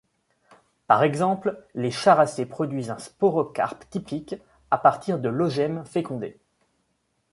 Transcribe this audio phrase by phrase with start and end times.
[0.87, 4.33] Par exemple, les Characées produisent un sporocarpe typique,
[4.71, 6.39] à partir de l'oogemme fécondée.